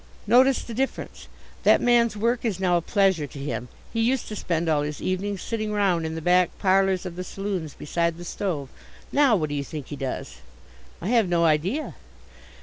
"Notice 0.25 0.63
the 0.63 0.73
difference. 0.73 1.27
That 1.61 1.79
man's 1.79 2.17
work 2.17 2.43
is 2.43 2.59
now 2.59 2.75
a 2.75 2.81
pleasure 2.81 3.27
to 3.27 3.37
him. 3.39 3.67
He 3.93 3.99
used 4.01 4.27
to 4.29 4.35
spend 4.35 4.67
all 4.67 4.81
his 4.81 4.99
evenings 4.99 5.43
sitting 5.43 5.71
round 5.71 6.07
in 6.07 6.15
the 6.15 6.23
back 6.23 6.57
parlours 6.57 7.05
of 7.05 7.15
the 7.15 7.23
saloons 7.23 7.75
beside 7.75 8.17
the 8.17 8.25
stove. 8.25 8.69
Now 9.11 9.35
what 9.35 9.49
do 9.49 9.53
you 9.55 9.63
think 9.63 9.89
he 9.89 9.95
does?" 9.95 10.37
"I 11.01 11.09
have 11.09 11.29
no 11.29 11.45
idea." 11.45 11.93